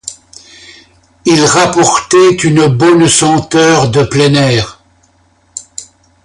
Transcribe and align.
Ils 1.25 1.45
rapportaient 1.45 2.31
une 2.37 2.65
bonne 2.69 3.07
senteur 3.07 3.91
de 3.91 4.01
plein 4.01 4.33
air. 4.33 4.81